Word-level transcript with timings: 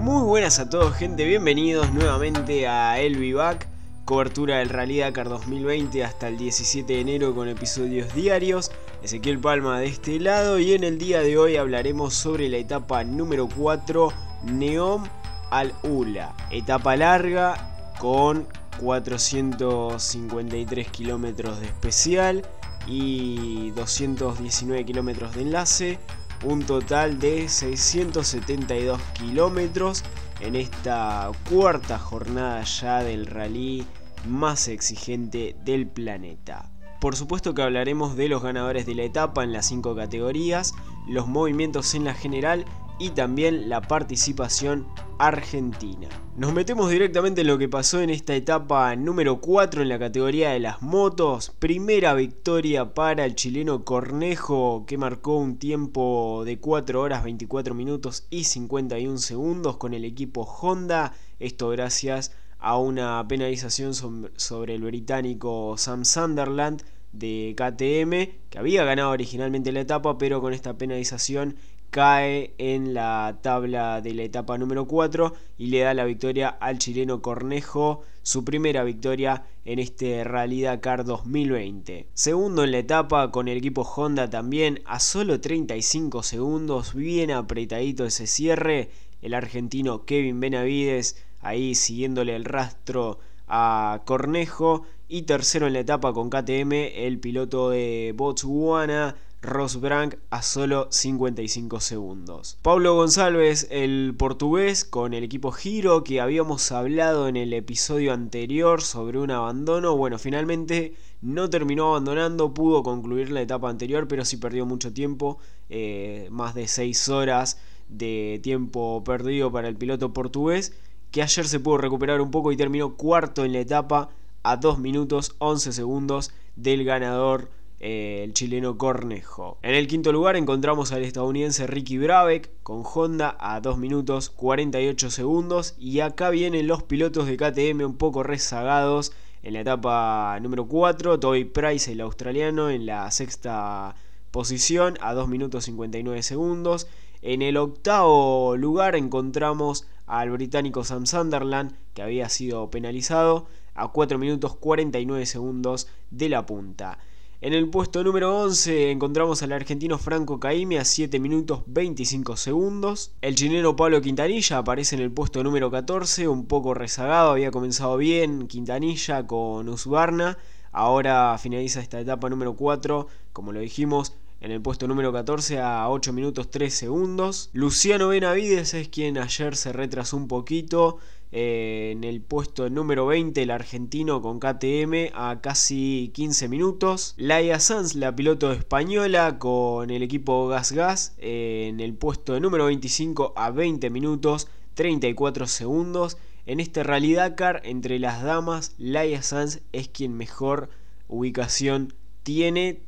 Muy 0.00 0.24
buenas 0.24 0.58
a 0.58 0.68
todos 0.70 0.94
gente, 0.94 1.26
bienvenidos 1.26 1.92
nuevamente 1.92 2.66
a 2.66 2.98
El 2.98 3.18
Vivac, 3.18 3.68
cobertura 4.06 4.60
del 4.60 4.70
Rally 4.70 5.00
Dakar 5.00 5.28
2020 5.28 6.02
hasta 6.02 6.28
el 6.28 6.38
17 6.38 6.90
de 6.90 7.02
enero 7.02 7.34
con 7.34 7.48
episodios 7.48 8.14
diarios. 8.14 8.72
Ezequiel 9.02 9.38
Palma 9.38 9.78
de 9.78 9.88
este 9.88 10.18
lado 10.18 10.58
y 10.58 10.72
en 10.72 10.84
el 10.84 10.96
día 10.96 11.20
de 11.20 11.36
hoy 11.36 11.58
hablaremos 11.58 12.14
sobre 12.14 12.48
la 12.48 12.56
etapa 12.56 13.04
número 13.04 13.46
4 13.54 14.10
Neom 14.44 15.04
al 15.50 15.74
Ula. 15.82 16.34
Etapa 16.50 16.96
larga 16.96 17.92
con 17.98 18.46
453 18.80 20.88
kilómetros 20.88 21.60
de 21.60 21.66
especial 21.66 22.46
y 22.86 23.70
219 23.72 24.82
kilómetros 24.86 25.34
de 25.34 25.42
enlace 25.42 25.98
un 26.44 26.62
total 26.64 27.18
de 27.18 27.48
672 27.48 29.00
kilómetros 29.14 30.04
en 30.40 30.56
esta 30.56 31.30
cuarta 31.48 31.98
jornada 31.98 32.62
ya 32.62 33.02
del 33.02 33.26
rally 33.26 33.86
más 34.26 34.68
exigente 34.68 35.56
del 35.64 35.86
planeta. 35.86 36.70
Por 37.00 37.16
supuesto 37.16 37.54
que 37.54 37.62
hablaremos 37.62 38.16
de 38.16 38.28
los 38.28 38.42
ganadores 38.42 38.84
de 38.86 38.94
la 38.94 39.04
etapa 39.04 39.42
en 39.42 39.52
las 39.52 39.66
5 39.66 39.96
categorías, 39.96 40.74
los 41.08 41.26
movimientos 41.26 41.94
en 41.94 42.04
la 42.04 42.14
general 42.14 42.64
y 42.98 43.10
también 43.10 43.70
la 43.70 43.80
participación 43.80 44.86
argentina. 45.20 46.08
Nos 46.34 46.54
metemos 46.54 46.90
directamente 46.90 47.42
en 47.42 47.46
lo 47.46 47.58
que 47.58 47.68
pasó 47.68 48.00
en 48.00 48.08
esta 48.08 48.34
etapa 48.34 48.96
número 48.96 49.40
4 49.40 49.82
en 49.82 49.90
la 49.90 49.98
categoría 49.98 50.50
de 50.50 50.60
las 50.60 50.80
motos. 50.80 51.52
Primera 51.58 52.14
victoria 52.14 52.94
para 52.94 53.26
el 53.26 53.34
chileno 53.34 53.84
Cornejo 53.84 54.86
que 54.86 54.96
marcó 54.96 55.36
un 55.36 55.58
tiempo 55.58 56.42
de 56.46 56.58
4 56.58 57.00
horas 57.00 57.22
24 57.22 57.74
minutos 57.74 58.26
y 58.30 58.44
51 58.44 59.18
segundos 59.18 59.76
con 59.76 59.92
el 59.92 60.06
equipo 60.06 60.42
Honda. 60.42 61.12
Esto 61.38 61.68
gracias 61.68 62.32
a 62.58 62.78
una 62.78 63.22
penalización 63.28 63.92
sobre 64.36 64.74
el 64.74 64.82
británico 64.82 65.74
Sam 65.76 66.06
Sunderland 66.06 66.82
de 67.12 67.54
KTM 67.56 68.48
que 68.48 68.58
había 68.58 68.84
ganado 68.84 69.10
originalmente 69.10 69.72
la 69.72 69.80
etapa 69.80 70.16
pero 70.16 70.40
con 70.40 70.54
esta 70.54 70.78
penalización 70.78 71.56
cae 71.90 72.54
en 72.58 72.94
la 72.94 73.38
tabla 73.42 74.00
de 74.00 74.14
la 74.14 74.22
etapa 74.22 74.56
número 74.58 74.86
4 74.86 75.34
y 75.58 75.66
le 75.66 75.80
da 75.80 75.92
la 75.92 76.04
victoria 76.04 76.48
al 76.48 76.78
chileno 76.78 77.20
Cornejo, 77.20 78.02
su 78.22 78.44
primera 78.44 78.84
victoria 78.84 79.44
en 79.64 79.80
este 79.80 80.22
Rally 80.24 80.62
Dakar 80.62 81.04
2020. 81.04 82.06
Segundo 82.14 82.64
en 82.64 82.72
la 82.72 82.78
etapa 82.78 83.30
con 83.32 83.48
el 83.48 83.58
equipo 83.58 83.82
Honda 83.82 84.30
también 84.30 84.80
a 84.84 85.00
solo 85.00 85.40
35 85.40 86.22
segundos, 86.22 86.94
bien 86.94 87.32
apretadito 87.32 88.04
ese 88.04 88.26
cierre, 88.26 88.90
el 89.20 89.34
argentino 89.34 90.04
Kevin 90.04 90.40
Benavides 90.40 91.16
ahí 91.40 91.74
siguiéndole 91.74 92.36
el 92.36 92.44
rastro 92.44 93.18
a 93.48 94.02
Cornejo 94.04 94.84
y 95.08 95.22
tercero 95.22 95.66
en 95.66 95.72
la 95.72 95.80
etapa 95.80 96.12
con 96.12 96.30
KTM 96.30 96.72
el 96.72 97.18
piloto 97.18 97.70
de 97.70 98.14
Botswana 98.16 99.16
Ross 99.42 99.80
Brank 99.80 100.16
a 100.28 100.42
solo 100.42 100.88
55 100.90 101.80
segundos. 101.80 102.58
Pablo 102.60 102.94
González, 102.94 103.66
el 103.70 104.14
portugués, 104.18 104.84
con 104.84 105.14
el 105.14 105.24
equipo 105.24 105.50
Giro 105.50 106.04
que 106.04 106.20
habíamos 106.20 106.70
hablado 106.72 107.26
en 107.26 107.36
el 107.36 107.54
episodio 107.54 108.12
anterior 108.12 108.82
sobre 108.82 109.18
un 109.18 109.30
abandono. 109.30 109.96
Bueno, 109.96 110.18
finalmente 110.18 110.94
no 111.22 111.48
terminó 111.48 111.88
abandonando, 111.90 112.52
pudo 112.52 112.82
concluir 112.82 113.30
la 113.30 113.40
etapa 113.40 113.70
anterior, 113.70 114.08
pero 114.08 114.26
sí 114.26 114.36
perdió 114.36 114.66
mucho 114.66 114.92
tiempo, 114.92 115.38
eh, 115.70 116.28
más 116.30 116.54
de 116.54 116.68
6 116.68 117.08
horas 117.08 117.58
de 117.88 118.40
tiempo 118.42 119.02
perdido 119.04 119.50
para 119.50 119.68
el 119.68 119.76
piloto 119.76 120.12
portugués, 120.12 120.74
que 121.10 121.22
ayer 121.22 121.46
se 121.46 121.60
pudo 121.60 121.78
recuperar 121.78 122.20
un 122.20 122.30
poco 122.30 122.52
y 122.52 122.58
terminó 122.58 122.94
cuarto 122.94 123.46
en 123.46 123.54
la 123.54 123.60
etapa 123.60 124.10
a 124.42 124.56
2 124.56 124.78
minutos 124.78 125.34
11 125.38 125.72
segundos 125.72 126.30
del 126.56 126.84
ganador 126.84 127.48
eh, 127.80 128.20
el 128.24 128.34
chileno 128.34 128.76
Cornejo. 128.76 129.56
En 129.62 129.74
el 129.74 129.86
quinto 129.86 130.12
lugar 130.12 130.36
encontramos 130.36 130.92
al 130.92 131.02
estadounidense 131.02 131.66
Ricky 131.66 131.96
Brabeck 131.96 132.50
con 132.62 132.82
Honda 132.84 133.36
a 133.40 133.60
2 133.62 133.78
minutos 133.78 134.28
48 134.28 135.10
segundos 135.10 135.74
y 135.78 136.00
acá 136.00 136.28
vienen 136.28 136.66
los 136.66 136.82
pilotos 136.82 137.26
de 137.26 137.38
KTM 137.38 137.82
un 137.86 137.96
poco 137.96 138.22
rezagados 138.22 139.12
en 139.42 139.54
la 139.54 139.60
etapa 139.60 140.38
número 140.42 140.66
4, 140.66 141.18
Toby 141.18 141.46
Price 141.46 141.90
el 141.90 142.02
australiano 142.02 142.68
en 142.68 142.84
la 142.84 143.10
sexta 143.10 143.94
posición 144.30 144.98
a 145.00 145.14
2 145.14 145.28
minutos 145.28 145.64
59 145.64 146.22
segundos. 146.22 146.86
En 147.22 147.40
el 147.40 147.56
octavo 147.56 148.58
lugar 148.58 148.94
encontramos 148.94 149.86
al 150.06 150.30
británico 150.30 150.84
Sam 150.84 151.06
Sunderland 151.06 151.74
que 151.94 152.02
había 152.02 152.28
sido 152.28 152.70
penalizado 152.70 153.46
a 153.74 153.88
4 153.88 154.18
minutos 154.18 154.54
49 154.56 155.24
segundos 155.24 155.88
de 156.10 156.28
la 156.28 156.44
punta. 156.44 156.98
En 157.42 157.54
el 157.54 157.70
puesto 157.70 158.04
número 158.04 158.38
11 158.38 158.90
encontramos 158.90 159.42
al 159.42 159.52
argentino 159.52 159.96
Franco 159.96 160.38
Caime 160.38 160.78
a 160.78 160.84
7 160.84 161.18
minutos 161.18 161.62
25 161.68 162.36
segundos. 162.36 163.12
El 163.22 163.34
chileno 163.34 163.76
Pablo 163.76 164.02
Quintanilla 164.02 164.58
aparece 164.58 164.96
en 164.96 165.00
el 165.00 165.10
puesto 165.10 165.42
número 165.42 165.70
14, 165.70 166.28
un 166.28 166.44
poco 166.44 166.74
rezagado, 166.74 167.30
había 167.30 167.50
comenzado 167.50 167.96
bien 167.96 168.46
Quintanilla 168.46 169.26
con 169.26 169.70
Usbarna. 169.70 170.36
Ahora 170.70 171.34
finaliza 171.38 171.80
esta 171.80 171.98
etapa 171.98 172.28
número 172.28 172.56
4, 172.56 173.06
como 173.32 173.52
lo 173.52 173.60
dijimos, 173.60 174.12
en 174.42 174.50
el 174.50 174.60
puesto 174.60 174.86
número 174.86 175.10
14 175.10 175.60
a 175.60 175.88
8 175.88 176.12
minutos 176.12 176.50
3 176.50 176.74
segundos. 176.74 177.48
Luciano 177.54 178.08
Benavides 178.08 178.74
es 178.74 178.88
quien 178.88 179.16
ayer 179.16 179.56
se 179.56 179.72
retrasó 179.72 180.18
un 180.18 180.28
poquito 180.28 180.98
eh, 181.32 181.90
en 181.92 182.02
el 182.02 182.20
puesto 182.20 182.68
número 182.70 183.06
20 183.06 183.42
el 183.42 183.50
argentino 183.50 184.20
con 184.20 184.40
KTM 184.40 185.14
a 185.14 185.40
casi 185.40 186.10
15 186.14 186.48
minutos. 186.48 187.14
Laia 187.16 187.60
Sanz, 187.60 187.94
la 187.94 188.14
piloto 188.16 188.52
española 188.52 189.38
con 189.38 189.90
el 189.90 190.02
equipo 190.02 190.48
Gas 190.48 190.72
Gas 190.72 191.14
eh, 191.18 191.68
en 191.68 191.80
el 191.80 191.94
puesto 191.94 192.38
número 192.40 192.66
25 192.66 193.32
a 193.36 193.50
20 193.50 193.90
minutos 193.90 194.48
34 194.74 195.46
segundos. 195.46 196.16
En 196.46 196.58
este 196.58 196.82
Rally 196.82 197.14
Dakar 197.14 197.60
entre 197.64 197.98
las 197.98 198.22
damas 198.22 198.74
Laia 198.78 199.22
Sanz 199.22 199.60
es 199.72 199.88
quien 199.88 200.14
mejor 200.16 200.70
ubicación 201.06 201.94
tiene 202.22 202.80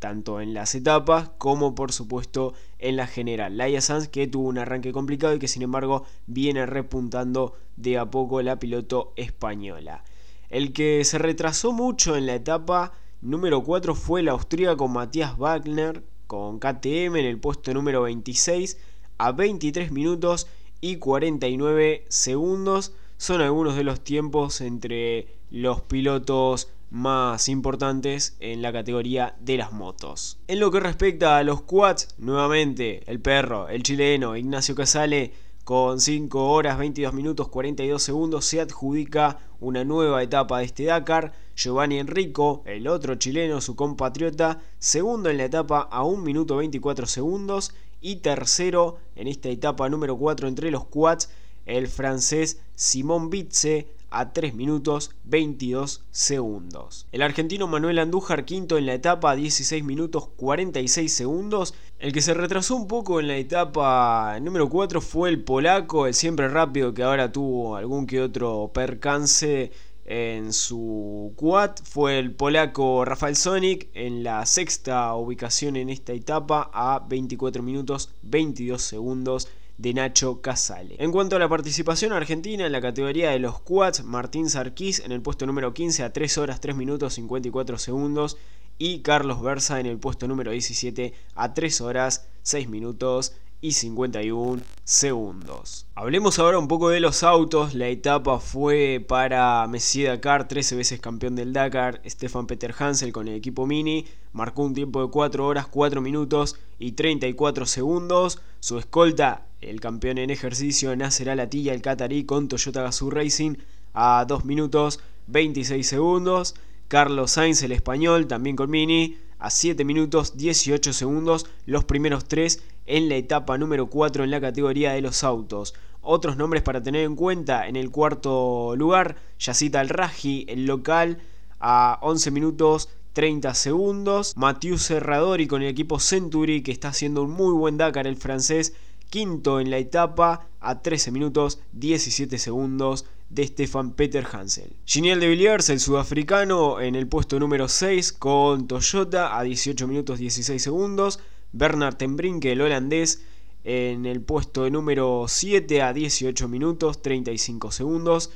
tanto 0.00 0.40
en 0.40 0.54
las 0.54 0.74
etapas 0.74 1.30
como 1.38 1.76
por 1.76 1.92
supuesto 1.92 2.54
en 2.78 2.96
la 2.96 3.06
general. 3.06 3.56
Laia 3.56 3.80
Sanz 3.80 4.08
que 4.08 4.26
tuvo 4.26 4.48
un 4.48 4.58
arranque 4.58 4.92
complicado 4.92 5.34
y 5.34 5.38
que 5.38 5.46
sin 5.46 5.62
embargo 5.62 6.04
viene 6.26 6.66
repuntando 6.66 7.54
de 7.76 7.98
a 7.98 8.10
poco 8.10 8.42
la 8.42 8.58
piloto 8.58 9.12
española. 9.14 10.02
El 10.48 10.72
que 10.72 11.04
se 11.04 11.18
retrasó 11.18 11.70
mucho 11.70 12.16
en 12.16 12.26
la 12.26 12.34
etapa 12.34 12.92
número 13.20 13.62
4 13.62 13.94
fue 13.94 14.20
el 14.20 14.28
austríaco 14.28 14.88
Matías 14.88 15.38
Wagner 15.38 16.02
con 16.26 16.58
KTM 16.58 17.16
en 17.16 17.26
el 17.26 17.38
puesto 17.38 17.72
número 17.74 18.02
26 18.02 18.78
a 19.18 19.32
23 19.32 19.92
minutos 19.92 20.48
y 20.80 20.96
49 20.96 22.06
segundos. 22.08 22.94
Son 23.18 23.40
algunos 23.42 23.76
de 23.76 23.84
los 23.84 24.02
tiempos 24.02 24.60
entre 24.60 25.28
los 25.50 25.82
pilotos 25.82 26.68
más 26.90 27.48
importantes 27.48 28.36
en 28.40 28.62
la 28.62 28.72
categoría 28.72 29.36
de 29.40 29.56
las 29.56 29.72
motos. 29.72 30.38
En 30.48 30.60
lo 30.60 30.70
que 30.70 30.80
respecta 30.80 31.38
a 31.38 31.44
los 31.44 31.62
quads, 31.62 32.08
nuevamente 32.18 33.02
el 33.06 33.20
perro, 33.20 33.68
el 33.68 33.82
chileno 33.82 34.36
Ignacio 34.36 34.74
Casale, 34.74 35.32
con 35.64 36.00
5 36.00 36.50
horas 36.50 36.78
22 36.78 37.12
minutos 37.14 37.48
42 37.48 38.02
segundos 38.02 38.44
se 38.44 38.60
adjudica 38.60 39.38
una 39.60 39.84
nueva 39.84 40.22
etapa 40.22 40.58
de 40.58 40.64
este 40.64 40.84
Dakar. 40.84 41.32
Giovanni 41.54 41.98
Enrico, 41.98 42.62
el 42.64 42.88
otro 42.88 43.14
chileno, 43.16 43.60
su 43.60 43.76
compatriota, 43.76 44.62
segundo 44.78 45.28
en 45.28 45.36
la 45.36 45.44
etapa 45.44 45.80
a 45.90 46.02
1 46.02 46.22
minuto 46.22 46.56
24 46.56 47.06
segundos 47.06 47.72
y 48.00 48.16
tercero 48.16 48.98
en 49.14 49.28
esta 49.28 49.50
etapa 49.50 49.88
número 49.88 50.16
4 50.16 50.48
entre 50.48 50.70
los 50.70 50.86
quads, 50.86 51.30
el 51.66 51.86
francés 51.86 52.60
Simón 52.74 53.30
Bitze 53.30 53.86
a 54.10 54.32
3 54.32 54.54
minutos 54.54 55.12
22 55.24 56.04
segundos. 56.10 57.06
El 57.12 57.22
argentino 57.22 57.66
Manuel 57.66 57.98
Andújar 57.98 58.44
quinto 58.44 58.76
en 58.76 58.86
la 58.86 58.94
etapa 58.94 59.30
a 59.30 59.36
16 59.36 59.84
minutos 59.84 60.28
46 60.36 61.12
segundos. 61.12 61.74
El 61.98 62.12
que 62.12 62.22
se 62.22 62.34
retrasó 62.34 62.76
un 62.76 62.88
poco 62.88 63.20
en 63.20 63.28
la 63.28 63.36
etapa 63.36 64.38
número 64.40 64.68
4 64.68 65.00
fue 65.00 65.28
el 65.28 65.42
polaco, 65.42 66.06
el 66.06 66.14
siempre 66.14 66.48
rápido 66.48 66.94
que 66.94 67.02
ahora 67.02 67.32
tuvo 67.32 67.76
algún 67.76 68.06
que 68.06 68.20
otro 68.20 68.70
percance 68.72 69.70
en 70.10 70.52
su 70.52 71.32
quad 71.36 71.70
fue 71.84 72.18
el 72.18 72.32
polaco 72.32 73.04
Rafael 73.04 73.36
Sonic 73.36 73.88
en 73.94 74.24
la 74.24 74.44
sexta 74.44 75.14
ubicación 75.14 75.76
en 75.76 75.88
esta 75.88 76.12
etapa 76.12 76.68
a 76.72 77.06
24 77.08 77.62
minutos 77.62 78.10
22 78.22 78.82
segundos 78.82 79.46
de 79.80 79.94
Nacho 79.94 80.42
Casale. 80.42 80.96
En 80.98 81.10
cuanto 81.10 81.36
a 81.36 81.38
la 81.38 81.48
participación 81.48 82.12
argentina 82.12 82.66
en 82.66 82.72
la 82.72 82.82
categoría 82.82 83.30
de 83.30 83.38
los 83.38 83.60
quads, 83.60 84.04
Martín 84.04 84.50
Sarquís 84.50 85.00
en 85.00 85.12
el 85.12 85.22
puesto 85.22 85.46
número 85.46 85.72
15 85.72 86.02
a 86.02 86.12
3 86.12 86.38
horas 86.38 86.60
3 86.60 86.76
minutos 86.76 87.14
54 87.14 87.78
segundos 87.78 88.36
y 88.76 89.00
Carlos 89.00 89.40
Versa 89.40 89.80
en 89.80 89.86
el 89.86 89.98
puesto 89.98 90.28
número 90.28 90.50
17 90.50 91.14
a 91.34 91.54
3 91.54 91.80
horas 91.80 92.28
6 92.42 92.68
minutos 92.68 93.32
y 93.62 93.72
51 93.72 94.62
segundos. 94.84 95.86
Hablemos 95.94 96.38
ahora 96.38 96.58
un 96.58 96.68
poco 96.68 96.90
de 96.90 97.00
los 97.00 97.22
autos. 97.22 97.74
La 97.74 97.88
etapa 97.88 98.38
fue 98.38 99.04
para 99.06 99.66
Messi 99.66 100.02
Dakar, 100.02 100.48
13 100.48 100.76
veces 100.76 101.00
campeón 101.00 101.36
del 101.36 101.52
Dakar. 101.52 102.02
Stefan 102.06 102.46
Peter 102.46 102.74
Hansel 102.78 103.12
con 103.12 103.28
el 103.28 103.34
equipo 103.34 103.66
Mini 103.66 104.06
marcó 104.32 104.62
un 104.62 104.74
tiempo 104.74 105.02
de 105.02 105.10
4 105.10 105.46
horas, 105.46 105.66
4 105.66 106.00
minutos 106.00 106.56
y 106.78 106.92
34 106.92 107.66
segundos. 107.66 108.40
Su 108.60 108.78
escolta, 108.78 109.46
el 109.60 109.80
campeón 109.80 110.18
en 110.18 110.30
ejercicio, 110.30 110.94
Nasser 110.96 111.30
Al-Attiyah, 111.30 111.74
el 111.74 111.82
Qatarí 111.82 112.24
con 112.24 112.48
Toyota 112.48 112.82
Gazoo 112.82 113.10
Racing 113.10 113.56
a 113.94 114.24
2 114.26 114.44
minutos 114.44 115.00
26 115.26 115.86
segundos. 115.86 116.54
Carlos 116.88 117.32
Sainz, 117.32 117.62
el 117.62 117.72
español, 117.72 118.26
también 118.26 118.56
con 118.56 118.70
Mini, 118.70 119.16
a 119.38 119.50
7 119.50 119.84
minutos 119.84 120.36
18 120.36 120.92
segundos, 120.92 121.46
los 121.66 121.84
primeros 121.84 122.26
3 122.26 122.62
en 122.86 123.08
la 123.08 123.16
etapa 123.16 123.58
número 123.58 123.86
4 123.86 124.24
en 124.24 124.30
la 124.30 124.40
categoría 124.40 124.92
de 124.92 125.00
los 125.00 125.22
autos. 125.22 125.74
Otros 126.02 126.36
nombres 126.36 126.62
para 126.62 126.82
tener 126.82 127.04
en 127.04 127.14
cuenta, 127.14 127.68
en 127.68 127.76
el 127.76 127.90
cuarto 127.90 128.74
lugar, 128.76 129.16
Yacita 129.38 129.80
Al-Raji, 129.80 130.46
el 130.48 130.66
local, 130.66 131.18
a 131.60 131.98
11 132.02 132.30
minutos 132.30 132.88
30 133.12 133.54
segundos. 133.54 134.36
Mathieu 134.36 134.78
Serradori 134.78 135.46
con 135.46 135.62
el 135.62 135.68
equipo 135.68 135.98
Century, 135.98 136.62
que 136.62 136.72
está 136.72 136.88
haciendo 136.88 137.22
un 137.22 137.30
muy 137.30 137.52
buen 137.52 137.76
Dakar, 137.76 138.06
el 138.06 138.16
francés, 138.16 138.72
quinto 139.10 139.60
en 139.60 139.70
la 139.70 139.78
etapa, 139.78 140.46
a 140.60 140.82
13 140.82 141.10
minutos 141.10 141.58
17 141.72 142.38
segundos 142.38 143.06
de 143.28 143.46
Stefan 143.46 143.92
Peter 143.92 144.26
Hansel. 144.30 144.76
Giniel 144.84 145.20
de 145.20 145.28
Villiers, 145.28 145.70
el 145.70 145.80
sudafricano, 145.80 146.80
en 146.80 146.94
el 146.94 147.06
puesto 147.06 147.38
número 147.38 147.68
6 147.68 148.12
con 148.12 148.66
Toyota 148.66 149.38
a 149.38 149.42
18 149.42 149.86
minutos 149.86 150.18
16 150.18 150.62
segundos. 150.62 151.20
Bernard 151.52 151.96
Tembrinke, 151.96 152.52
el 152.52 152.60
holandés, 152.60 153.22
en 153.64 154.06
el 154.06 154.20
puesto 154.22 154.68
número 154.70 155.26
7 155.28 155.82
a 155.82 155.92
18 155.92 156.48
minutos 156.48 157.02
35 157.02 157.72
segundos. 157.72 158.30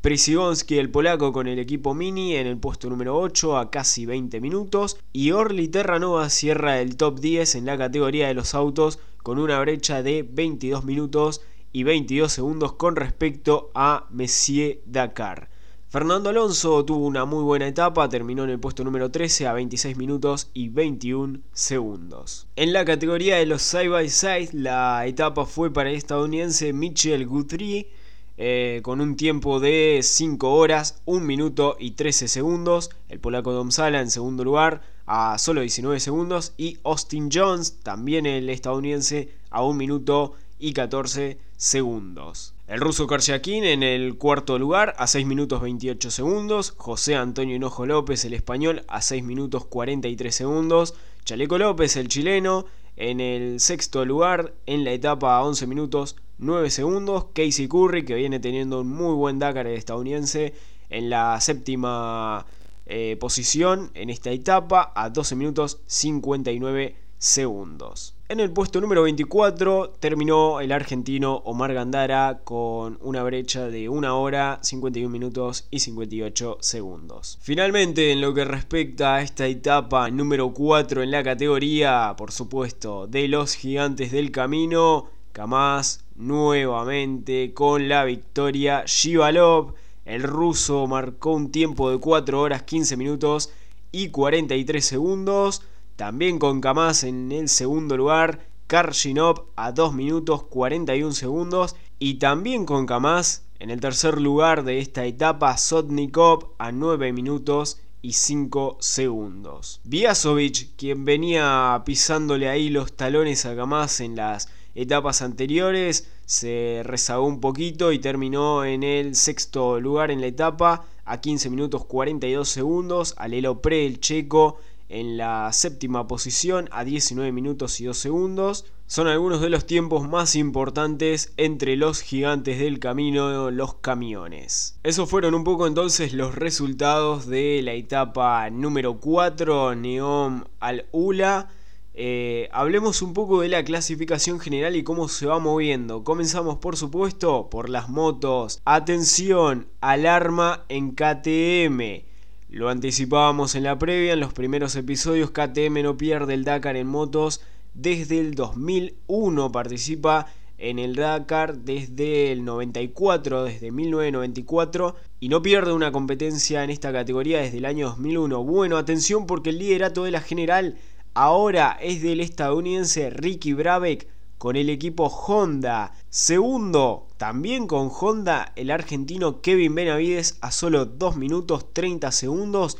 Prisigonski, 0.00 0.78
el 0.78 0.90
polaco, 0.90 1.32
con 1.32 1.46
el 1.46 1.60
equipo 1.60 1.94
Mini 1.94 2.34
en 2.34 2.48
el 2.48 2.58
puesto 2.58 2.90
número 2.90 3.16
8 3.16 3.56
a 3.56 3.70
casi 3.70 4.04
20 4.04 4.40
minutos. 4.40 4.98
Y 5.12 5.30
Orly 5.30 5.68
Terranova 5.68 6.28
cierra 6.28 6.80
el 6.80 6.96
top 6.96 7.20
10 7.20 7.54
en 7.54 7.66
la 7.66 7.78
categoría 7.78 8.26
de 8.26 8.34
los 8.34 8.54
autos 8.54 8.98
con 9.22 9.38
una 9.38 9.60
brecha 9.60 10.02
de 10.02 10.22
22 10.22 10.84
minutos 10.84 11.42
y 11.72 11.84
22 11.84 12.32
segundos 12.32 12.74
con 12.74 12.96
respecto 12.96 13.70
a 13.74 14.06
Messier 14.10 14.80
Dakar. 14.86 15.48
Fernando 15.88 16.30
Alonso 16.30 16.84
tuvo 16.86 17.06
una 17.06 17.26
muy 17.26 17.42
buena 17.42 17.66
etapa, 17.66 18.08
terminó 18.08 18.44
en 18.44 18.50
el 18.50 18.58
puesto 18.58 18.82
número 18.82 19.10
13 19.10 19.46
a 19.46 19.52
26 19.52 19.96
minutos 19.98 20.50
y 20.54 20.70
21 20.70 21.40
segundos. 21.52 22.46
En 22.56 22.72
la 22.72 22.86
categoría 22.86 23.36
de 23.36 23.44
los 23.44 23.60
side 23.60 23.88
by 23.88 24.08
side, 24.08 24.48
la 24.52 25.06
etapa 25.06 25.44
fue 25.44 25.70
para 25.70 25.90
el 25.90 25.96
estadounidense 25.96 26.72
Michel 26.72 27.26
Guthrie 27.26 27.90
eh, 28.38 28.80
con 28.82 29.02
un 29.02 29.16
tiempo 29.16 29.60
de 29.60 30.00
5 30.02 30.54
horas, 30.54 31.02
1 31.04 31.24
minuto 31.24 31.76
y 31.78 31.90
13 31.90 32.26
segundos. 32.26 32.90
El 33.10 33.20
polaco 33.20 33.52
Dom 33.52 33.70
Sala 33.70 34.00
en 34.00 34.10
segundo 34.10 34.44
lugar 34.44 34.80
a 35.06 35.38
solo 35.38 35.60
19 35.60 36.00
segundos 36.00 36.52
y 36.56 36.78
Austin 36.84 37.28
Jones, 37.32 37.80
también 37.82 38.26
el 38.26 38.48
estadounidense, 38.50 39.30
a 39.50 39.62
1 39.62 39.74
minuto 39.74 40.34
y 40.58 40.72
14 40.72 41.38
segundos. 41.56 42.54
El 42.68 42.80
ruso 42.80 43.06
Karjakin 43.06 43.64
en 43.64 43.82
el 43.82 44.16
cuarto 44.16 44.58
lugar 44.58 44.94
a 44.96 45.06
6 45.06 45.26
minutos 45.26 45.60
28 45.60 46.10
segundos. 46.10 46.72
José 46.76 47.16
Antonio 47.16 47.56
Hinojo 47.56 47.84
López, 47.84 48.24
el 48.24 48.32
español, 48.32 48.84
a 48.88 49.02
6 49.02 49.22
minutos 49.24 49.66
43 49.66 50.34
segundos. 50.34 50.94
Chaleco 51.24 51.58
López, 51.58 51.96
el 51.96 52.08
chileno, 52.08 52.64
en 52.96 53.20
el 53.20 53.60
sexto 53.60 54.04
lugar 54.04 54.54
en 54.66 54.84
la 54.84 54.92
etapa 54.92 55.36
a 55.36 55.44
11 55.44 55.66
minutos 55.66 56.16
9 56.38 56.70
segundos. 56.70 57.26
Casey 57.34 57.68
Curry, 57.68 58.04
que 58.04 58.14
viene 58.14 58.40
teniendo 58.40 58.80
un 58.80 58.88
muy 58.88 59.14
buen 59.14 59.38
Dakar 59.38 59.66
estadounidense, 59.66 60.54
en 60.88 61.10
la 61.10 61.40
séptima 61.40 62.46
eh, 62.94 63.16
posición 63.16 63.90
en 63.94 64.10
esta 64.10 64.30
etapa 64.32 64.92
a 64.94 65.08
12 65.08 65.34
minutos 65.34 65.80
59 65.86 66.94
segundos. 67.16 68.14
En 68.28 68.38
el 68.38 68.50
puesto 68.50 68.82
número 68.82 69.04
24 69.04 69.94
terminó 69.98 70.60
el 70.60 70.72
argentino 70.72 71.36
Omar 71.46 71.72
Gandara 71.72 72.40
con 72.44 72.98
una 73.00 73.22
brecha 73.22 73.68
de 73.68 73.88
1 73.88 74.20
hora, 74.20 74.58
51 74.60 75.08
minutos 75.08 75.66
y 75.70 75.78
58 75.78 76.58
segundos. 76.60 77.38
Finalmente, 77.40 78.12
en 78.12 78.20
lo 78.20 78.34
que 78.34 78.44
respecta 78.44 79.14
a 79.14 79.22
esta 79.22 79.46
etapa 79.46 80.10
número 80.10 80.52
4 80.52 81.02
en 81.02 81.12
la 81.12 81.22
categoría, 81.22 82.14
por 82.18 82.30
supuesto, 82.30 83.06
de 83.06 83.26
los 83.26 83.54
gigantes 83.54 84.12
del 84.12 84.30
camino, 84.32 85.08
Kamaz 85.32 86.04
nuevamente 86.16 87.54
con 87.54 87.88
la 87.88 88.04
victoria. 88.04 88.84
Shivalov, 88.84 89.72
el 90.04 90.22
ruso, 90.22 90.86
marcó 90.86 91.32
un 91.32 91.50
tiempo 91.50 91.90
de 91.90 91.98
4 91.98 92.40
horas, 92.40 92.62
15 92.62 92.96
minutos 92.96 93.50
y 93.92 94.08
43 94.08 94.84
segundos. 94.84 95.62
También 95.96 96.38
con 96.38 96.60
Kamaz 96.60 97.04
en 97.04 97.30
el 97.30 97.48
segundo 97.48 97.96
lugar, 97.96 98.46
Karshinov 98.66 99.46
a 99.56 99.72
2 99.72 99.94
minutos 99.94 100.44
41 100.44 101.12
segundos. 101.12 101.76
Y 101.98 102.14
también 102.14 102.64
con 102.64 102.86
Kamaz 102.86 103.42
en 103.60 103.70
el 103.70 103.80
tercer 103.80 104.20
lugar 104.20 104.64
de 104.64 104.80
esta 104.80 105.04
etapa, 105.04 105.56
Sotnikov 105.56 106.54
a 106.58 106.72
9 106.72 107.12
minutos 107.12 107.80
y 108.00 108.14
5 108.14 108.78
segundos. 108.80 109.80
Biasovic, 109.84 110.74
quien 110.76 111.04
venía 111.04 111.80
pisándole 111.86 112.48
ahí 112.48 112.70
los 112.70 112.96
talones 112.96 113.46
a 113.46 113.54
Kamaz 113.54 114.00
en 114.00 114.16
las 114.16 114.48
etapas 114.74 115.22
anteriores, 115.22 116.08
se 116.32 116.80
rezagó 116.82 117.26
un 117.26 117.40
poquito 117.40 117.92
y 117.92 117.98
terminó 117.98 118.64
en 118.64 118.84
el 118.84 119.16
sexto 119.16 119.78
lugar 119.78 120.10
en 120.10 120.22
la 120.22 120.28
etapa 120.28 120.86
a 121.04 121.20
15 121.20 121.50
minutos 121.50 121.84
42 121.84 122.48
segundos. 122.48 123.14
Alelo 123.18 123.60
Pre, 123.60 123.84
el 123.84 124.00
checo, 124.00 124.56
en 124.88 125.18
la 125.18 125.52
séptima 125.52 126.08
posición 126.08 126.70
a 126.72 126.84
19 126.84 127.32
minutos 127.32 127.78
y 127.80 127.84
2 127.84 127.98
segundos. 127.98 128.64
Son 128.86 129.08
algunos 129.08 129.42
de 129.42 129.50
los 129.50 129.66
tiempos 129.66 130.08
más 130.08 130.34
importantes 130.34 131.34
entre 131.36 131.76
los 131.76 132.00
gigantes 132.00 132.58
del 132.58 132.78
camino, 132.78 133.50
los 133.50 133.74
camiones. 133.74 134.78
Esos 134.84 135.10
fueron 135.10 135.34
un 135.34 135.44
poco 135.44 135.66
entonces 135.66 136.14
los 136.14 136.34
resultados 136.34 137.26
de 137.26 137.60
la 137.62 137.74
etapa 137.74 138.48
número 138.48 138.98
4, 138.98 139.74
Neom 139.74 140.44
al 140.60 140.86
Ula. 140.92 141.50
Eh, 141.94 142.48
hablemos 142.52 143.02
un 143.02 143.12
poco 143.12 143.42
de 143.42 143.48
la 143.48 143.64
clasificación 143.64 144.40
general 144.40 144.76
y 144.76 144.82
cómo 144.82 145.08
se 145.08 145.26
va 145.26 145.38
moviendo. 145.38 146.04
Comenzamos 146.04 146.56
por 146.56 146.76
supuesto 146.76 147.50
por 147.50 147.68
las 147.68 147.88
motos. 147.90 148.62
Atención, 148.64 149.68
alarma 149.80 150.64
en 150.68 150.92
KTM. 150.92 152.04
Lo 152.48 152.68
anticipábamos 152.68 153.54
en 153.54 153.64
la 153.64 153.78
previa, 153.78 154.12
en 154.14 154.20
los 154.20 154.32
primeros 154.32 154.76
episodios, 154.76 155.30
KTM 155.30 155.82
no 155.82 155.96
pierde 155.96 156.34
el 156.34 156.44
Dakar 156.44 156.76
en 156.76 156.86
motos 156.86 157.42
desde 157.74 158.18
el 158.20 158.34
2001, 158.34 159.50
participa 159.52 160.26
en 160.58 160.78
el 160.78 160.94
Dakar 160.94 161.58
desde 161.58 162.30
el 162.30 162.44
94, 162.44 163.44
desde 163.44 163.70
1994, 163.70 164.94
y 165.18 165.28
no 165.28 165.42
pierde 165.42 165.72
una 165.72 165.92
competencia 165.92 166.62
en 166.62 166.70
esta 166.70 166.92
categoría 166.92 167.40
desde 167.40 167.58
el 167.58 167.64
año 167.64 167.88
2001. 167.88 168.44
Bueno, 168.44 168.76
atención 168.76 169.26
porque 169.26 169.50
el 169.50 169.58
liderato 169.58 170.04
de 170.04 170.10
la 170.10 170.20
general 170.20 170.76
ahora 171.14 171.78
es 171.80 172.02
del 172.02 172.20
estadounidense 172.20 173.10
Ricky 173.10 173.52
Brabeck 173.52 174.08
con 174.38 174.56
el 174.56 174.70
equipo 174.70 175.06
Honda. 175.06 175.92
Segundo, 176.10 177.06
también 177.16 177.66
con 177.66 177.90
Honda, 177.90 178.52
el 178.56 178.70
argentino 178.70 179.40
Kevin 179.40 179.74
Benavides 179.74 180.38
a 180.40 180.50
solo 180.50 180.84
2 180.84 181.16
minutos 181.16 181.72
30 181.72 182.10
segundos. 182.10 182.76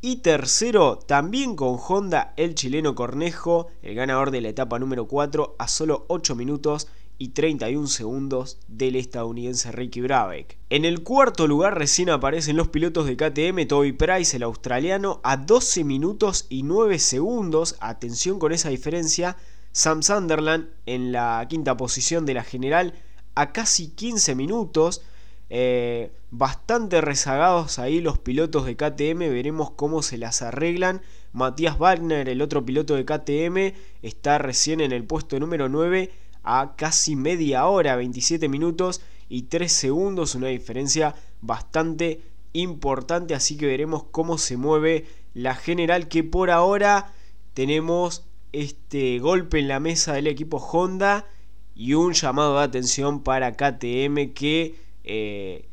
Y 0.00 0.16
tercero, 0.16 0.98
también 0.98 1.56
con 1.56 1.78
Honda, 1.78 2.34
el 2.36 2.54
chileno 2.54 2.94
Cornejo, 2.94 3.68
el 3.82 3.94
ganador 3.94 4.30
de 4.30 4.42
la 4.42 4.50
etapa 4.50 4.78
número 4.78 5.06
4, 5.06 5.56
a 5.58 5.66
solo 5.66 6.04
8 6.08 6.36
minutos 6.36 6.88
y 7.18 7.30
31 7.30 7.88
segundos 7.88 8.58
del 8.68 8.94
estadounidense 8.96 9.72
Ricky 9.72 10.00
Brabeck. 10.00 10.56
En 10.70 10.84
el 10.84 11.02
cuarto 11.02 11.48
lugar 11.48 11.76
recién 11.76 12.10
aparecen 12.10 12.56
los 12.56 12.68
pilotos 12.68 13.06
de 13.06 13.16
KTM, 13.16 13.66
Toby 13.66 13.92
Price, 13.92 14.36
el 14.36 14.44
australiano, 14.44 15.20
a 15.24 15.36
12 15.36 15.82
minutos 15.82 16.46
y 16.48 16.62
9 16.62 16.98
segundos. 17.00 17.76
Atención 17.80 18.38
con 18.38 18.52
esa 18.52 18.68
diferencia 18.68 19.36
Sam 19.72 20.02
Sunderland 20.02 20.68
en 20.86 21.12
la 21.12 21.44
quinta 21.48 21.76
posición 21.76 22.24
de 22.24 22.34
la 22.34 22.44
general 22.44 22.94
a 23.34 23.52
casi 23.52 23.88
15 23.88 24.34
minutos. 24.36 25.02
Eh, 25.50 26.12
bastante 26.30 27.00
rezagados 27.00 27.78
ahí 27.78 28.00
los 28.00 28.18
pilotos 28.18 28.66
de 28.66 28.76
KTM, 28.76 29.18
veremos 29.18 29.70
cómo 29.70 30.02
se 30.02 30.18
las 30.18 30.42
arreglan. 30.42 31.00
Matías 31.32 31.78
Wagner, 31.78 32.28
el 32.28 32.42
otro 32.42 32.64
piloto 32.64 32.94
de 32.94 33.04
KTM, 33.04 33.76
está 34.02 34.38
recién 34.38 34.80
en 34.80 34.92
el 34.92 35.04
puesto 35.04 35.38
número 35.40 35.68
9 35.68 36.10
a 36.42 36.74
casi 36.76 37.16
media 37.16 37.66
hora, 37.66 37.96
27 37.96 38.48
minutos 38.48 39.00
y 39.28 39.42
3 39.42 39.70
segundos, 39.70 40.34
una 40.34 40.48
diferencia 40.48 41.14
bastante 41.40 42.22
importante, 42.52 43.34
así 43.34 43.56
que 43.56 43.66
veremos 43.66 44.04
cómo 44.10 44.38
se 44.38 44.56
mueve 44.56 45.06
la 45.34 45.54
general 45.54 46.08
que 46.08 46.24
por 46.24 46.50
ahora 46.50 47.12
tenemos 47.54 48.24
este 48.52 49.18
golpe 49.18 49.58
en 49.58 49.68
la 49.68 49.80
mesa 49.80 50.14
del 50.14 50.26
equipo 50.26 50.56
Honda 50.58 51.26
y 51.74 51.94
un 51.94 52.14
llamado 52.14 52.56
de 52.58 52.64
atención 52.64 53.22
para 53.22 53.52
KTM 53.52 54.32
que 54.34 54.74
eh, 55.04 55.68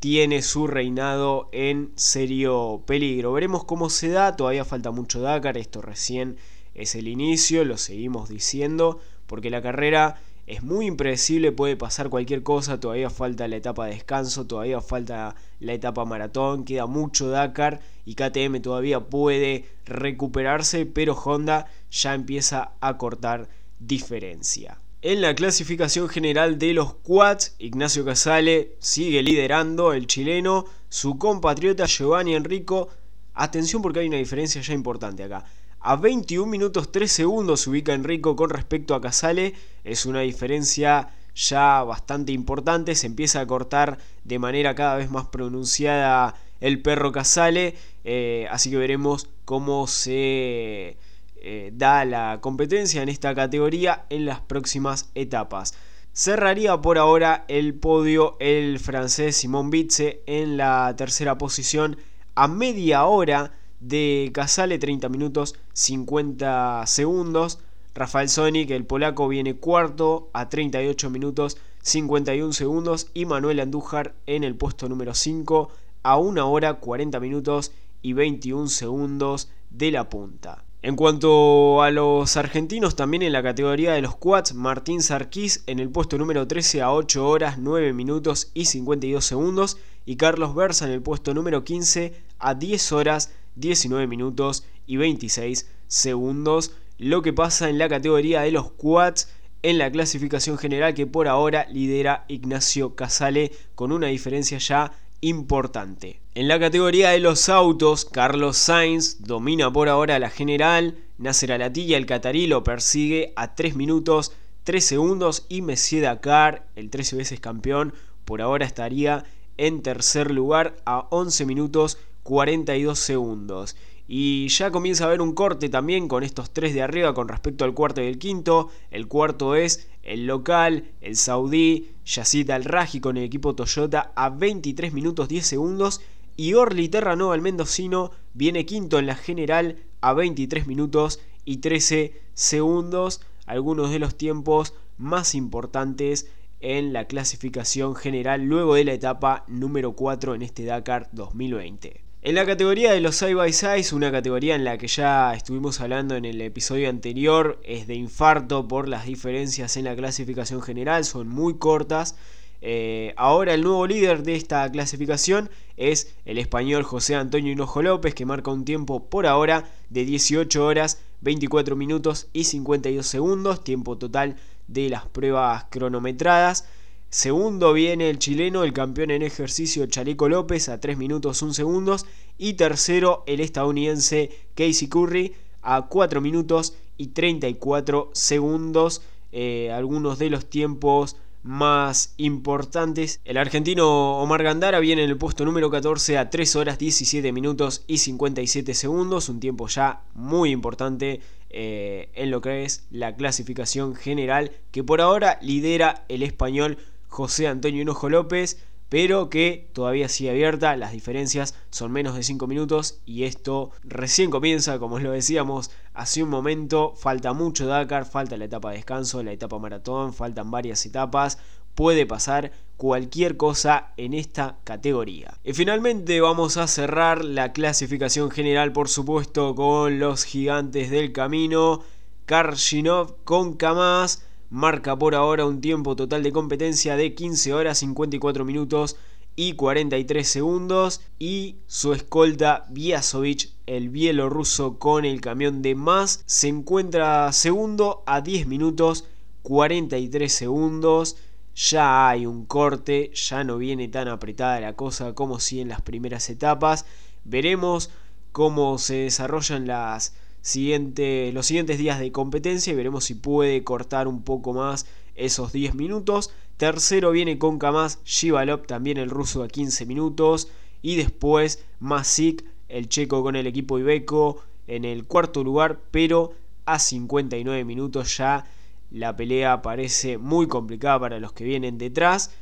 tiene 0.00 0.42
su 0.42 0.66
reinado 0.66 1.48
en 1.52 1.92
serio 1.94 2.82
peligro. 2.86 3.32
Veremos 3.32 3.64
cómo 3.64 3.90
se 3.90 4.08
da, 4.08 4.34
todavía 4.36 4.64
falta 4.64 4.90
mucho 4.90 5.20
Dakar, 5.20 5.58
esto 5.58 5.82
recién 5.82 6.38
es 6.74 6.94
el 6.94 7.06
inicio, 7.06 7.64
lo 7.64 7.76
seguimos 7.76 8.28
diciendo, 8.28 9.00
porque 9.32 9.48
la 9.48 9.62
carrera 9.62 10.20
es 10.46 10.62
muy 10.62 10.84
impredecible, 10.84 11.52
puede 11.52 11.74
pasar 11.74 12.10
cualquier 12.10 12.42
cosa, 12.42 12.78
todavía 12.78 13.08
falta 13.08 13.48
la 13.48 13.56
etapa 13.56 13.86
de 13.86 13.94
descanso, 13.94 14.46
todavía 14.46 14.82
falta 14.82 15.36
la 15.58 15.72
etapa 15.72 16.04
maratón, 16.04 16.66
queda 16.66 16.84
mucho 16.84 17.30
Dakar 17.30 17.80
y 18.04 18.14
KTM 18.14 18.60
todavía 18.60 19.00
puede 19.00 19.64
recuperarse, 19.86 20.84
pero 20.84 21.14
Honda 21.14 21.64
ya 21.90 22.12
empieza 22.12 22.72
a 22.82 22.98
cortar 22.98 23.48
diferencia. 23.78 24.76
En 25.00 25.22
la 25.22 25.34
clasificación 25.34 26.10
general 26.10 26.58
de 26.58 26.74
los 26.74 26.92
quads, 26.92 27.54
Ignacio 27.58 28.04
Casale 28.04 28.74
sigue 28.80 29.22
liderando, 29.22 29.94
el 29.94 30.06
chileno, 30.06 30.66
su 30.90 31.16
compatriota 31.16 31.86
Giovanni 31.86 32.34
Enrico, 32.34 32.90
atención 33.32 33.80
porque 33.80 34.00
hay 34.00 34.08
una 34.08 34.18
diferencia 34.18 34.60
ya 34.60 34.74
importante 34.74 35.24
acá. 35.24 35.46
A 35.84 35.96
21 35.96 36.46
minutos 36.46 36.92
3 36.92 37.10
segundos 37.10 37.62
se 37.62 37.70
ubica 37.70 37.92
Enrico 37.92 38.36
con 38.36 38.50
respecto 38.50 38.94
a 38.94 39.00
Casale. 39.00 39.54
Es 39.82 40.06
una 40.06 40.20
diferencia 40.20 41.08
ya 41.34 41.82
bastante 41.82 42.30
importante. 42.30 42.94
Se 42.94 43.08
empieza 43.08 43.40
a 43.40 43.46
cortar 43.48 43.98
de 44.22 44.38
manera 44.38 44.76
cada 44.76 44.94
vez 44.94 45.10
más 45.10 45.26
pronunciada 45.26 46.36
el 46.60 46.80
perro 46.82 47.10
Casale. 47.10 47.74
Eh, 48.04 48.46
así 48.52 48.70
que 48.70 48.76
veremos 48.76 49.28
cómo 49.44 49.88
se 49.88 50.98
eh, 51.38 51.72
da 51.74 52.04
la 52.04 52.38
competencia 52.40 53.02
en 53.02 53.08
esta 53.08 53.34
categoría 53.34 54.06
en 54.08 54.24
las 54.24 54.38
próximas 54.38 55.10
etapas. 55.16 55.74
Cerraría 56.12 56.80
por 56.80 56.96
ahora 56.96 57.44
el 57.48 57.74
podio 57.74 58.36
el 58.38 58.78
francés 58.78 59.36
Simón 59.36 59.70
Bitze 59.70 60.22
en 60.26 60.58
la 60.58 60.94
tercera 60.96 61.38
posición 61.38 61.96
a 62.36 62.46
media 62.46 63.04
hora 63.06 63.52
de 63.82 64.30
Casale 64.32 64.78
30 64.78 65.08
minutos 65.08 65.56
50 65.74 66.86
segundos. 66.86 67.58
Rafael 67.94 68.28
Sonic, 68.28 68.70
el 68.70 68.86
polaco, 68.86 69.28
viene 69.28 69.56
cuarto 69.56 70.30
a 70.32 70.48
38 70.48 71.10
minutos 71.10 71.58
51 71.82 72.52
segundos. 72.52 73.08
Y 73.12 73.26
Manuel 73.26 73.60
Andújar 73.60 74.14
en 74.26 74.44
el 74.44 74.54
puesto 74.54 74.88
número 74.88 75.14
5 75.14 75.70
a 76.04 76.16
1 76.16 76.50
hora 76.50 76.74
40 76.74 77.20
minutos 77.20 77.72
y 78.00 78.14
21 78.14 78.68
segundos 78.68 79.50
de 79.70 79.90
la 79.90 80.08
punta. 80.08 80.64
En 80.84 80.96
cuanto 80.96 81.80
a 81.80 81.92
los 81.92 82.36
argentinos, 82.36 82.96
también 82.96 83.22
en 83.22 83.32
la 83.32 83.42
categoría 83.44 83.92
de 83.92 84.02
los 84.02 84.16
quads, 84.16 84.54
Martín 84.54 85.00
Sarquís 85.00 85.62
en 85.68 85.78
el 85.78 85.90
puesto 85.90 86.18
número 86.18 86.48
13 86.48 86.82
a 86.82 86.92
8 86.92 87.28
horas 87.28 87.58
9 87.58 87.92
minutos 87.92 88.50
y 88.52 88.64
52 88.64 89.24
segundos 89.24 89.78
y 90.04 90.16
Carlos 90.16 90.56
Berza 90.56 90.86
en 90.86 90.90
el 90.90 91.00
puesto 91.00 91.34
número 91.34 91.62
15 91.62 92.14
a 92.40 92.54
10 92.54 92.92
horas 92.92 93.32
19 93.56 94.06
minutos 94.06 94.64
y 94.86 94.96
26 94.96 95.68
segundos. 95.86 96.72
Lo 96.98 97.22
que 97.22 97.32
pasa 97.32 97.68
en 97.68 97.78
la 97.78 97.88
categoría 97.88 98.42
de 98.42 98.52
los 98.52 98.70
quads 98.72 99.28
en 99.62 99.78
la 99.78 99.90
clasificación 99.90 100.58
general 100.58 100.94
que 100.94 101.06
por 101.06 101.28
ahora 101.28 101.66
lidera 101.70 102.24
Ignacio 102.28 102.94
Casale 102.94 103.52
con 103.74 103.92
una 103.92 104.08
diferencia 104.08 104.58
ya 104.58 104.92
importante. 105.20 106.20
En 106.34 106.48
la 106.48 106.58
categoría 106.58 107.10
de 107.10 107.20
los 107.20 107.48
autos, 107.48 108.04
Carlos 108.04 108.56
Sainz 108.56 109.18
domina 109.20 109.72
por 109.72 109.88
ahora 109.88 110.18
la 110.18 110.30
general, 110.30 110.96
Nasser 111.18 111.52
Alatilla 111.52 111.96
el 111.96 112.06
catarí 112.06 112.48
lo 112.48 112.64
persigue 112.64 113.32
a 113.36 113.54
3 113.54 113.76
minutos 113.76 114.32
3 114.64 114.84
segundos 114.84 115.44
y 115.48 115.62
Messier 115.62 116.02
Dakar, 116.02 116.66
el 116.76 116.90
13 116.90 117.16
veces 117.16 117.40
campeón, 117.40 117.94
por 118.24 118.42
ahora 118.42 118.64
estaría 118.64 119.24
en 119.56 119.82
tercer 119.82 120.30
lugar 120.30 120.76
a 120.84 121.06
11 121.10 121.46
minutos 121.46 121.98
42 122.22 122.98
segundos. 122.98 123.76
Y 124.08 124.48
ya 124.48 124.70
comienza 124.70 125.04
a 125.04 125.06
haber 125.06 125.22
un 125.22 125.32
corte 125.32 125.68
también 125.68 126.08
con 126.08 126.22
estos 126.22 126.50
tres 126.50 126.74
de 126.74 126.82
arriba 126.82 127.14
con 127.14 127.28
respecto 127.28 127.64
al 127.64 127.72
cuarto 127.72 128.02
y 128.02 128.06
el 128.06 128.18
quinto. 128.18 128.68
El 128.90 129.08
cuarto 129.08 129.54
es 129.54 129.88
el 130.02 130.26
local, 130.26 130.90
el 131.00 131.16
saudí, 131.16 131.92
Yacid 132.04 132.50
Al-Raji 132.50 133.00
con 133.00 133.16
el 133.16 133.24
equipo 133.24 133.54
Toyota 133.54 134.12
a 134.14 134.28
23 134.28 134.92
minutos 134.92 135.28
10 135.28 135.46
segundos. 135.46 136.00
Y 136.36 136.54
Orly 136.54 136.88
Terranova, 136.88 137.34
el 137.34 137.42
mendocino, 137.42 138.10
viene 138.34 138.66
quinto 138.66 138.98
en 138.98 139.06
la 139.06 139.14
general 139.14 139.76
a 140.00 140.12
23 140.12 140.66
minutos 140.66 141.20
y 141.44 141.58
13 141.58 142.20
segundos. 142.34 143.20
Algunos 143.46 143.90
de 143.90 143.98
los 143.98 144.16
tiempos 144.16 144.74
más 144.98 145.34
importantes 145.34 146.28
en 146.60 146.92
la 146.92 147.06
clasificación 147.06 147.94
general 147.96 148.42
luego 148.44 148.74
de 148.74 148.84
la 148.84 148.92
etapa 148.92 149.44
número 149.48 149.92
4 149.92 150.34
en 150.34 150.42
este 150.42 150.64
Dakar 150.64 151.08
2020. 151.12 152.11
En 152.24 152.36
la 152.36 152.46
categoría 152.46 152.92
de 152.92 153.00
los 153.00 153.16
side 153.16 153.34
by 153.34 153.52
sides, 153.52 153.92
una 153.92 154.12
categoría 154.12 154.54
en 154.54 154.62
la 154.62 154.78
que 154.78 154.86
ya 154.86 155.34
estuvimos 155.34 155.80
hablando 155.80 156.14
en 156.14 156.24
el 156.24 156.40
episodio 156.40 156.88
anterior, 156.88 157.60
es 157.64 157.88
de 157.88 157.96
infarto 157.96 158.68
por 158.68 158.86
las 158.86 159.06
diferencias 159.06 159.76
en 159.76 159.86
la 159.86 159.96
clasificación 159.96 160.62
general, 160.62 161.04
son 161.04 161.26
muy 161.26 161.58
cortas. 161.58 162.14
Eh, 162.60 163.12
ahora 163.16 163.54
el 163.54 163.64
nuevo 163.64 163.88
líder 163.88 164.22
de 164.22 164.36
esta 164.36 164.70
clasificación 164.70 165.50
es 165.76 166.14
el 166.24 166.38
español 166.38 166.84
José 166.84 167.16
Antonio 167.16 167.50
Hinojo 167.50 167.82
López, 167.82 168.14
que 168.14 168.24
marca 168.24 168.52
un 168.52 168.64
tiempo 168.64 169.10
por 169.10 169.26
ahora 169.26 169.64
de 169.90 170.04
18 170.04 170.64
horas, 170.64 171.02
24 171.22 171.74
minutos 171.74 172.28
y 172.32 172.44
52 172.44 173.04
segundos, 173.04 173.64
tiempo 173.64 173.98
total 173.98 174.36
de 174.68 174.90
las 174.90 175.06
pruebas 175.06 175.64
cronometradas. 175.70 176.68
Segundo 177.12 177.74
viene 177.74 178.08
el 178.08 178.18
chileno, 178.18 178.64
el 178.64 178.72
campeón 178.72 179.10
en 179.10 179.20
ejercicio 179.20 179.84
Chaleco 179.84 180.30
López 180.30 180.70
a 180.70 180.80
3 180.80 180.96
minutos 180.96 181.42
1 181.42 181.52
segundos. 181.52 182.06
Y 182.38 182.54
tercero 182.54 183.22
el 183.26 183.40
estadounidense 183.40 184.30
Casey 184.54 184.88
Curry 184.88 185.34
a 185.60 185.88
4 185.88 186.22
minutos 186.22 186.72
y 186.96 187.08
34 187.08 188.08
segundos. 188.14 189.02
Eh, 189.30 189.70
algunos 189.70 190.18
de 190.18 190.30
los 190.30 190.46
tiempos 190.46 191.16
más 191.42 192.14
importantes. 192.16 193.20
El 193.26 193.36
argentino 193.36 194.18
Omar 194.18 194.42
Gandara 194.42 194.80
viene 194.80 195.04
en 195.04 195.10
el 195.10 195.18
puesto 195.18 195.44
número 195.44 195.70
14 195.70 196.16
a 196.16 196.30
3 196.30 196.56
horas 196.56 196.78
17 196.78 197.30
minutos 197.30 197.84
y 197.86 197.98
57 197.98 198.72
segundos. 198.72 199.28
Un 199.28 199.38
tiempo 199.38 199.68
ya 199.68 200.00
muy 200.14 200.50
importante 200.50 201.20
eh, 201.50 202.08
en 202.14 202.30
lo 202.30 202.40
que 202.40 202.64
es 202.64 202.86
la 202.90 203.14
clasificación 203.16 203.94
general 203.94 204.52
que 204.70 204.82
por 204.82 205.02
ahora 205.02 205.38
lidera 205.42 206.06
el 206.08 206.22
español 206.22 206.78
José 207.12 207.46
Antonio 207.46 207.82
Hinojo 207.82 208.08
López, 208.08 208.58
pero 208.88 209.28
que 209.28 209.68
todavía 209.74 210.08
sigue 210.08 210.30
abierta, 210.30 210.76
las 210.76 210.92
diferencias 210.92 211.54
son 211.68 211.92
menos 211.92 212.14
de 212.14 212.22
5 212.22 212.46
minutos 212.46 213.00
y 213.04 213.24
esto 213.24 213.70
recién 213.84 214.30
comienza, 214.30 214.78
como 214.78 214.98
lo 214.98 215.12
decíamos 215.12 215.70
hace 215.92 216.22
un 216.22 216.30
momento, 216.30 216.94
falta 216.96 217.34
mucho 217.34 217.66
Dakar, 217.66 218.06
falta 218.06 218.38
la 218.38 218.46
etapa 218.46 218.70
de 218.70 218.76
descanso, 218.76 219.22
la 219.22 219.32
etapa 219.32 219.58
maratón, 219.58 220.14
faltan 220.14 220.50
varias 220.50 220.86
etapas, 220.86 221.38
puede 221.74 222.06
pasar 222.06 222.52
cualquier 222.78 223.36
cosa 223.36 223.92
en 223.98 224.14
esta 224.14 224.56
categoría. 224.64 225.34
Y 225.44 225.52
finalmente 225.52 226.18
vamos 226.22 226.56
a 226.56 226.66
cerrar 226.66 227.26
la 227.26 227.52
clasificación 227.52 228.30
general, 228.30 228.72
por 228.72 228.88
supuesto, 228.88 229.54
con 229.54 229.98
los 229.98 230.24
gigantes 230.24 230.90
del 230.90 231.12
camino, 231.12 231.82
Karshinov 232.24 233.16
con 233.24 233.54
Kamaz, 233.58 234.22
marca 234.52 234.98
por 234.98 235.14
ahora 235.14 235.46
un 235.46 235.62
tiempo 235.62 235.96
total 235.96 236.22
de 236.22 236.30
competencia 236.30 236.94
de 236.94 237.14
15 237.14 237.54
horas 237.54 237.78
54 237.78 238.44
minutos 238.44 238.96
y 239.34 239.54
43 239.54 240.28
segundos 240.28 241.00
y 241.18 241.56
su 241.66 241.94
escolta 241.94 242.66
Viasovic, 242.68 243.48
el 243.64 243.88
bielorruso 243.88 244.78
con 244.78 245.06
el 245.06 245.22
camión 245.22 245.62
de 245.62 245.74
más, 245.74 246.22
se 246.26 246.48
encuentra 246.48 247.32
segundo 247.32 248.02
a 248.04 248.20
10 248.20 248.46
minutos 248.46 249.06
43 249.40 250.30
segundos. 250.30 251.16
Ya 251.54 252.10
hay 252.10 252.26
un 252.26 252.44
corte, 252.44 253.10
ya 253.14 253.44
no 253.44 253.56
viene 253.56 253.88
tan 253.88 254.08
apretada 254.08 254.60
la 254.60 254.76
cosa 254.76 255.14
como 255.14 255.40
si 255.40 255.60
en 255.60 255.68
las 255.70 255.80
primeras 255.80 256.28
etapas. 256.28 256.84
Veremos 257.24 257.88
cómo 258.32 258.76
se 258.76 258.96
desarrollan 258.96 259.66
las 259.66 260.14
los 260.42 261.46
siguientes 261.46 261.78
días 261.78 262.00
de 262.00 262.10
competencia 262.12 262.72
y 262.72 262.76
veremos 262.76 263.04
si 263.04 263.14
puede 263.14 263.62
cortar 263.62 264.08
un 264.08 264.22
poco 264.22 264.52
más 264.52 264.86
esos 265.14 265.52
10 265.52 265.74
minutos. 265.74 266.32
Tercero 266.56 267.10
viene 267.12 267.38
con 267.38 267.58
Kamaz 267.58 268.02
Shivalov, 268.04 268.66
también 268.66 268.98
el 268.98 269.10
ruso 269.10 269.42
a 269.42 269.48
15 269.48 269.86
minutos. 269.86 270.48
Y 270.82 270.96
después 270.96 271.64
Masik, 271.78 272.44
el 272.68 272.88
checo 272.88 273.22
con 273.22 273.36
el 273.36 273.46
equipo 273.46 273.78
Ibeco, 273.78 274.42
en 274.66 274.84
el 274.84 275.06
cuarto 275.06 275.44
lugar, 275.44 275.80
pero 275.90 276.32
a 276.64 276.78
59 276.78 277.64
minutos 277.64 278.16
ya 278.16 278.44
la 278.90 279.16
pelea 279.16 279.62
parece 279.62 280.18
muy 280.18 280.48
complicada 280.48 280.98
para 281.00 281.20
los 281.20 281.32
que 281.32 281.44
vienen 281.44 281.78
detrás. 281.78 282.34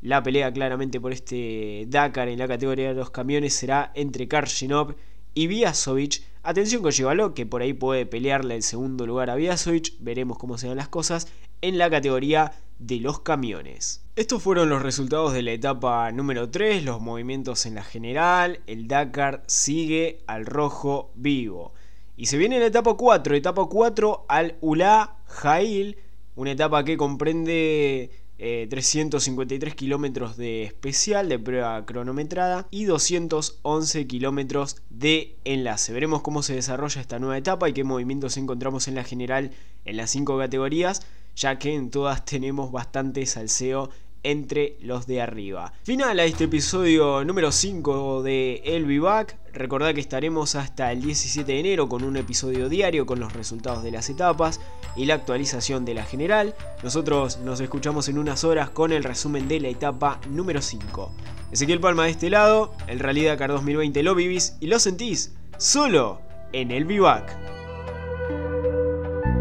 La 0.00 0.22
pelea 0.22 0.52
claramente 0.52 1.00
por 1.00 1.12
este 1.12 1.86
Dakar 1.88 2.28
en 2.28 2.38
la 2.38 2.48
categoría 2.48 2.88
de 2.88 2.94
los 2.94 3.10
camiones 3.10 3.54
será 3.54 3.90
entre 3.94 4.28
Karshinov 4.28 4.94
y 5.34 5.46
Viasovic. 5.46 6.22
Atención 6.42 6.82
con 6.82 6.92
Chevalo, 6.92 7.34
que 7.34 7.46
por 7.46 7.62
ahí 7.62 7.72
puede 7.72 8.06
pelearle 8.06 8.54
el 8.54 8.62
segundo 8.62 9.06
lugar 9.06 9.30
a 9.30 9.34
Viasovic. 9.34 9.94
Veremos 10.00 10.38
cómo 10.38 10.58
se 10.58 10.68
dan 10.68 10.76
las 10.76 10.88
cosas 10.88 11.28
en 11.60 11.78
la 11.78 11.90
categoría 11.90 12.52
de 12.78 13.00
los 13.00 13.20
camiones. 13.20 14.04
Estos 14.16 14.42
fueron 14.42 14.68
los 14.68 14.82
resultados 14.82 15.32
de 15.32 15.42
la 15.42 15.52
etapa 15.52 16.10
número 16.12 16.50
3, 16.50 16.84
los 16.84 17.00
movimientos 17.00 17.66
en 17.66 17.74
la 17.74 17.82
general. 17.82 18.60
El 18.66 18.88
Dakar 18.88 19.42
sigue 19.46 20.20
al 20.26 20.46
rojo 20.46 21.10
vivo. 21.14 21.72
Y 22.16 22.26
se 22.26 22.36
viene 22.36 22.58
la 22.58 22.66
etapa 22.66 22.94
4, 22.94 23.36
etapa 23.36 23.66
4 23.66 24.26
al 24.28 24.56
Ula 24.60 25.18
Jail, 25.26 25.98
una 26.34 26.52
etapa 26.52 26.84
que 26.84 26.96
comprende 26.96 28.10
353 28.38 29.72
eh, 29.72 29.76
kilómetros 29.76 30.36
de 30.36 30.62
especial 30.62 31.28
de 31.28 31.40
prueba 31.40 31.84
cronometrada 31.84 32.68
y 32.70 32.84
211 32.84 34.06
kilómetros 34.06 34.76
de 34.90 35.36
enlace. 35.44 35.92
Veremos 35.92 36.22
cómo 36.22 36.42
se 36.44 36.54
desarrolla 36.54 37.00
esta 37.00 37.18
nueva 37.18 37.36
etapa 37.36 37.68
y 37.68 37.72
qué 37.72 37.82
movimientos 37.82 38.36
encontramos 38.36 38.86
en 38.86 38.94
la 38.94 39.02
general 39.02 39.50
en 39.84 39.96
las 39.96 40.10
5 40.10 40.38
categorías, 40.38 41.02
ya 41.34 41.58
que 41.58 41.74
en 41.74 41.90
todas 41.90 42.24
tenemos 42.24 42.70
bastante 42.70 43.26
salseo 43.26 43.90
entre 44.22 44.76
los 44.80 45.06
de 45.06 45.20
arriba. 45.20 45.72
Final 45.84 46.18
a 46.20 46.24
este 46.24 46.44
episodio 46.44 47.24
número 47.24 47.52
5 47.52 48.22
de 48.22 48.62
El 48.64 48.84
Vivac. 48.84 49.36
Recordad 49.52 49.94
que 49.94 50.00
estaremos 50.00 50.54
hasta 50.54 50.92
el 50.92 51.02
17 51.02 51.50
de 51.50 51.60
enero 51.60 51.88
con 51.88 52.04
un 52.04 52.16
episodio 52.16 52.68
diario 52.68 53.06
con 53.06 53.20
los 53.20 53.32
resultados 53.32 53.82
de 53.82 53.90
las 53.90 54.08
etapas 54.10 54.60
y 54.96 55.06
la 55.06 55.14
actualización 55.14 55.84
de 55.84 55.94
la 55.94 56.04
general. 56.04 56.54
Nosotros 56.82 57.38
nos 57.38 57.60
escuchamos 57.60 58.08
en 58.08 58.18
unas 58.18 58.44
horas 58.44 58.70
con 58.70 58.92
el 58.92 59.04
resumen 59.04 59.48
de 59.48 59.60
la 59.60 59.68
etapa 59.68 60.20
número 60.30 60.62
5. 60.62 61.12
Ezequiel 61.50 61.80
Palma 61.80 62.04
de 62.04 62.10
este 62.10 62.30
lado, 62.30 62.74
el 62.86 62.98
Rally 62.98 63.24
Dakar 63.24 63.50
2020 63.50 64.02
lo 64.02 64.14
vivís 64.14 64.56
y 64.60 64.66
lo 64.66 64.78
sentís 64.78 65.32
solo 65.56 66.20
en 66.52 66.70
El 66.70 66.84
Vivac. 66.84 67.36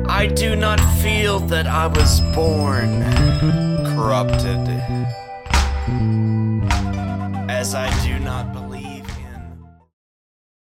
I 0.09 0.27
do 0.27 0.55
not 0.55 0.79
feel 1.01 1.39
that 1.47 1.67
I 1.67 1.87
was 1.87 2.21
born 2.33 3.66
corrupted, 3.97 4.59
as 7.49 7.73
I 7.73 7.89
do 8.05 8.19
not 8.19 8.53
believe. 8.53 8.66